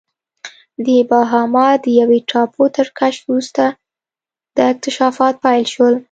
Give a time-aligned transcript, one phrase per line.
[0.85, 3.63] د باهاما د یوې ټاپو تر کشف وروسته
[4.55, 5.95] دا اکتشافات پیل شول.